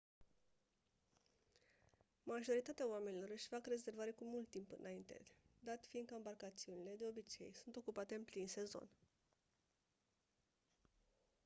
majoritatea 2.25 2.85
oamenilor 2.89 3.29
își 3.29 3.47
fac 3.47 3.65
rezervare 3.67 4.11
cu 4.11 4.23
mult 4.23 4.49
timp 4.49 4.71
înainte 4.79 5.21
dat 5.59 5.85
fiind 5.85 6.07
că 6.07 6.13
ambarcațiunile 6.13 6.95
de 6.99 7.05
obicei 7.09 7.53
sunt 7.53 7.75
ocupate 7.75 8.15
în 8.15 8.23
plin 8.23 8.47
sezon 8.47 8.89